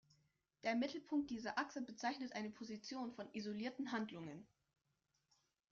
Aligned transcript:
Der 0.63 0.73
Mittelpunkt 0.75 1.29
dieser 1.29 1.59
Achse 1.59 1.79
bezeichnet 1.79 2.33
eine 2.33 2.49
Position 2.49 3.11
von 3.11 3.27
isolierten 3.33 3.91
Handlungen. 3.91 4.47